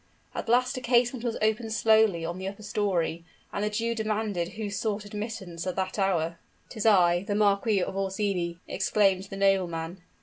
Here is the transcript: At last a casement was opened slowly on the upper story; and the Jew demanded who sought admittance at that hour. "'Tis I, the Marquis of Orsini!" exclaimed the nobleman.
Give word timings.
At 0.33 0.49
last 0.49 0.77
a 0.77 0.81
casement 0.81 1.23
was 1.23 1.37
opened 1.43 1.71
slowly 1.73 2.25
on 2.25 2.39
the 2.39 2.47
upper 2.47 2.63
story; 2.63 3.23
and 3.53 3.63
the 3.63 3.69
Jew 3.69 3.93
demanded 3.93 4.53
who 4.53 4.67
sought 4.67 5.05
admittance 5.05 5.67
at 5.67 5.75
that 5.75 5.99
hour. 5.99 6.39
"'Tis 6.69 6.87
I, 6.87 7.21
the 7.21 7.35
Marquis 7.35 7.83
of 7.83 7.95
Orsini!" 7.95 8.57
exclaimed 8.67 9.25
the 9.25 9.37
nobleman. 9.37 10.01